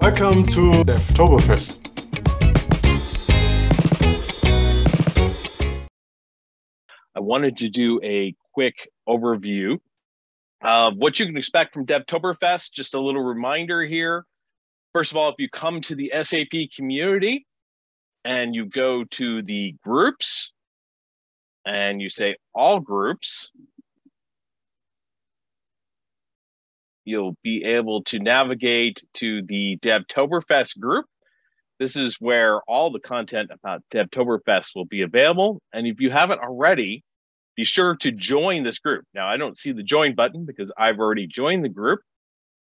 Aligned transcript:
Welcome 0.00 0.44
to 0.44 0.82
Devtoberfest. 0.82 1.78
I 7.14 7.20
wanted 7.20 7.58
to 7.58 7.68
do 7.68 8.00
a 8.02 8.34
quick 8.54 8.90
overview 9.06 9.78
of 10.62 10.96
what 10.96 11.20
you 11.20 11.26
can 11.26 11.36
expect 11.36 11.74
from 11.74 11.84
Devtoberfest. 11.84 12.72
Just 12.72 12.94
a 12.94 12.98
little 12.98 13.22
reminder 13.22 13.82
here. 13.84 14.24
First 14.94 15.10
of 15.10 15.18
all, 15.18 15.28
if 15.28 15.34
you 15.36 15.50
come 15.50 15.82
to 15.82 15.94
the 15.94 16.10
SAP 16.22 16.70
community 16.74 17.46
and 18.24 18.54
you 18.54 18.64
go 18.64 19.04
to 19.04 19.42
the 19.42 19.76
groups 19.84 20.54
and 21.66 22.00
you 22.00 22.08
say 22.08 22.36
all 22.54 22.80
groups, 22.80 23.50
you'll 27.10 27.36
be 27.42 27.64
able 27.64 28.02
to 28.04 28.18
navigate 28.18 29.02
to 29.14 29.42
the 29.42 29.78
Devtoberfest 29.82 30.78
group. 30.78 31.06
This 31.78 31.96
is 31.96 32.16
where 32.20 32.60
all 32.62 32.90
the 32.90 33.00
content 33.00 33.50
about 33.52 33.82
Devtoberfest 33.92 34.74
will 34.74 34.84
be 34.84 35.02
available. 35.02 35.60
And 35.72 35.86
if 35.86 36.00
you 36.00 36.10
haven't 36.10 36.40
already, 36.40 37.02
be 37.56 37.64
sure 37.64 37.96
to 37.96 38.12
join 38.12 38.62
this 38.62 38.78
group. 38.78 39.04
Now, 39.12 39.28
I 39.28 39.36
don't 39.36 39.58
see 39.58 39.72
the 39.72 39.82
join 39.82 40.14
button 40.14 40.46
because 40.46 40.70
I've 40.78 40.98
already 40.98 41.26
joined 41.26 41.64
the 41.64 41.68
group, 41.68 42.00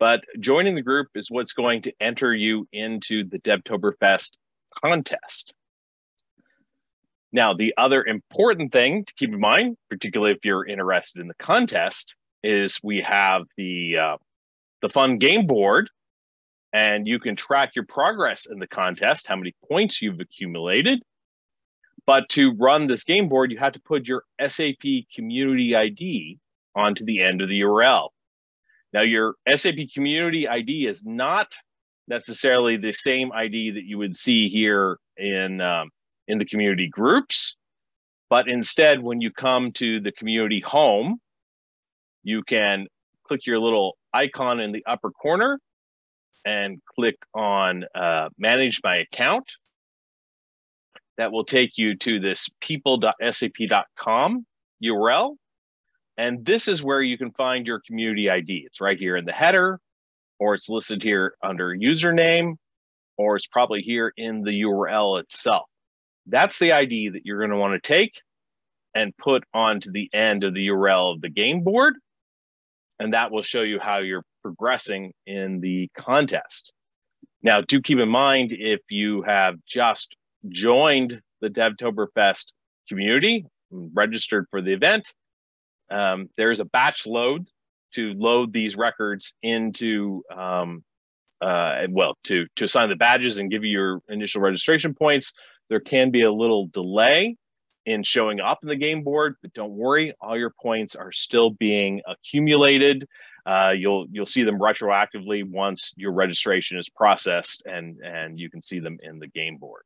but 0.00 0.22
joining 0.40 0.74
the 0.74 0.82
group 0.82 1.08
is 1.14 1.30
what's 1.30 1.52
going 1.52 1.82
to 1.82 1.92
enter 2.00 2.34
you 2.34 2.66
into 2.72 3.24
the 3.28 3.38
Devtoberfest 3.38 4.32
contest. 4.82 5.54
Now, 7.32 7.54
the 7.54 7.72
other 7.78 8.04
important 8.04 8.72
thing 8.72 9.04
to 9.06 9.14
keep 9.14 9.32
in 9.32 9.40
mind, 9.40 9.76
particularly 9.88 10.34
if 10.34 10.44
you're 10.44 10.66
interested 10.66 11.20
in 11.20 11.28
the 11.28 11.34
contest, 11.34 12.14
is 12.42 12.78
we 12.82 13.00
have 13.00 13.42
the 13.56 13.96
uh, 13.96 14.16
the 14.82 14.88
fun 14.88 15.16
game 15.16 15.46
board, 15.46 15.88
and 16.72 17.06
you 17.06 17.18
can 17.18 17.36
track 17.36 17.72
your 17.74 17.86
progress 17.86 18.46
in 18.46 18.58
the 18.58 18.66
contest, 18.66 19.26
how 19.26 19.36
many 19.36 19.54
points 19.68 20.02
you've 20.02 20.20
accumulated. 20.20 21.02
But 22.06 22.28
to 22.30 22.54
run 22.58 22.88
this 22.88 23.04
game 23.04 23.28
board, 23.28 23.52
you 23.52 23.58
have 23.58 23.72
to 23.74 23.80
put 23.80 24.08
your 24.08 24.24
SAP 24.44 24.82
community 25.14 25.76
ID 25.76 26.38
onto 26.74 27.04
the 27.04 27.22
end 27.22 27.40
of 27.40 27.48
the 27.48 27.60
URL. 27.60 28.08
Now, 28.92 29.02
your 29.02 29.34
SAP 29.48 29.76
community 29.94 30.48
ID 30.48 30.86
is 30.86 31.04
not 31.04 31.54
necessarily 32.08 32.76
the 32.76 32.92
same 32.92 33.32
ID 33.32 33.70
that 33.72 33.84
you 33.84 33.98
would 33.98 34.16
see 34.16 34.48
here 34.48 34.98
in 35.16 35.60
um, 35.60 35.90
in 36.28 36.38
the 36.38 36.44
community 36.44 36.88
groups, 36.88 37.56
but 38.28 38.48
instead, 38.48 39.02
when 39.02 39.20
you 39.20 39.30
come 39.30 39.72
to 39.72 40.00
the 40.00 40.12
community 40.12 40.60
home, 40.60 41.18
you 42.22 42.42
can 42.42 42.86
click 43.26 43.46
your 43.46 43.58
little 43.58 43.96
icon 44.12 44.60
in 44.60 44.72
the 44.72 44.84
upper 44.86 45.10
corner 45.10 45.58
and 46.44 46.80
click 46.94 47.16
on 47.34 47.84
uh, 47.94 48.28
manage 48.38 48.80
my 48.82 48.96
account. 48.96 49.52
That 51.18 51.30
will 51.30 51.44
take 51.44 51.72
you 51.76 51.96
to 51.98 52.20
this 52.20 52.48
people.sap.com 52.60 54.46
URL. 54.82 55.36
And 56.16 56.44
this 56.44 56.68
is 56.68 56.82
where 56.82 57.02
you 57.02 57.16
can 57.16 57.32
find 57.32 57.66
your 57.66 57.80
community 57.86 58.28
ID. 58.28 58.64
It's 58.66 58.80
right 58.80 58.98
here 58.98 59.16
in 59.16 59.24
the 59.24 59.32
header, 59.32 59.78
or 60.38 60.54
it's 60.54 60.68
listed 60.68 61.02
here 61.02 61.34
under 61.42 61.74
username, 61.74 62.54
or 63.16 63.36
it's 63.36 63.46
probably 63.46 63.82
here 63.82 64.12
in 64.16 64.42
the 64.42 64.62
URL 64.62 65.20
itself. 65.20 65.66
That's 66.26 66.58
the 66.58 66.72
ID 66.72 67.10
that 67.10 67.22
you're 67.24 67.38
going 67.38 67.50
to 67.50 67.56
want 67.56 67.82
to 67.82 67.86
take 67.86 68.20
and 68.94 69.16
put 69.16 69.44
onto 69.54 69.90
the 69.90 70.10
end 70.12 70.44
of 70.44 70.54
the 70.54 70.68
URL 70.68 71.14
of 71.14 71.20
the 71.20 71.30
game 71.30 71.62
board 71.62 71.94
and 72.98 73.14
that 73.14 73.30
will 73.30 73.42
show 73.42 73.62
you 73.62 73.78
how 73.78 73.98
you're 73.98 74.24
progressing 74.42 75.12
in 75.26 75.60
the 75.60 75.88
contest. 75.98 76.72
Now, 77.42 77.60
do 77.60 77.80
keep 77.80 77.98
in 77.98 78.08
mind 78.08 78.52
if 78.52 78.80
you 78.88 79.22
have 79.22 79.56
just 79.66 80.14
joined 80.48 81.20
the 81.40 81.48
Devtoberfest 81.48 82.52
community, 82.88 83.46
registered 83.70 84.46
for 84.50 84.62
the 84.62 84.72
event, 84.72 85.12
um, 85.90 86.28
there's 86.36 86.60
a 86.60 86.64
batch 86.64 87.06
load 87.06 87.48
to 87.94 88.12
load 88.14 88.52
these 88.52 88.76
records 88.76 89.34
into, 89.42 90.22
um, 90.34 90.82
uh, 91.40 91.82
well, 91.90 92.16
to 92.24 92.46
to 92.56 92.64
assign 92.64 92.88
the 92.88 92.96
badges 92.96 93.38
and 93.38 93.50
give 93.50 93.64
you 93.64 93.70
your 93.70 94.00
initial 94.08 94.40
registration 94.40 94.94
points. 94.94 95.32
There 95.68 95.80
can 95.80 96.10
be 96.10 96.22
a 96.22 96.32
little 96.32 96.68
delay 96.68 97.36
in 97.86 98.02
showing 98.02 98.40
up 98.40 98.60
in 98.62 98.68
the 98.68 98.76
game 98.76 99.02
board, 99.02 99.36
but 99.42 99.52
don't 99.54 99.72
worry, 99.72 100.14
all 100.20 100.36
your 100.36 100.54
points 100.62 100.94
are 100.94 101.12
still 101.12 101.50
being 101.50 102.00
accumulated. 102.06 103.08
Uh, 103.44 103.72
you'll 103.76 104.06
you'll 104.10 104.26
see 104.26 104.44
them 104.44 104.58
retroactively 104.58 105.42
once 105.48 105.92
your 105.96 106.12
registration 106.12 106.78
is 106.78 106.88
processed, 106.88 107.62
and 107.66 107.98
and 108.04 108.38
you 108.38 108.48
can 108.48 108.62
see 108.62 108.78
them 108.78 108.98
in 109.02 109.18
the 109.18 109.26
game 109.26 109.56
board. 109.56 109.82